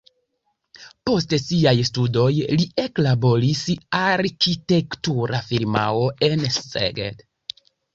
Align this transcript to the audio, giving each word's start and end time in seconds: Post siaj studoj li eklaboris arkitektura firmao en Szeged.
Post 1.09 1.35
siaj 1.41 1.73
studoj 1.91 2.25
li 2.39 2.67
eklaboris 2.87 3.63
arkitektura 4.03 5.47
firmao 5.55 6.05
en 6.33 6.53
Szeged. 6.61 7.29